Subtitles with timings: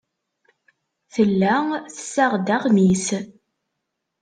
[1.13, 1.55] Tella
[1.95, 3.07] tessaɣ-d aɣmis.